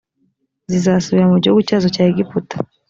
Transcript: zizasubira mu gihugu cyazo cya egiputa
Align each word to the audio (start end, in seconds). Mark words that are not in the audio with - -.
zizasubira 0.71 1.31
mu 1.31 1.37
gihugu 1.43 1.61
cyazo 1.67 1.87
cya 1.95 2.03
egiputa 2.11 2.55